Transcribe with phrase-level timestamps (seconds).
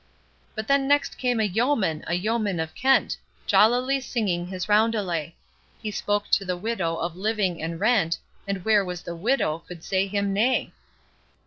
[0.55, 5.33] But then next came a yeoman, a yeoman of Kent, Jollily singing his roundelay;
[5.79, 8.17] He spoke to the widow of living and rent,
[8.47, 10.71] And where was the widow could say him nay?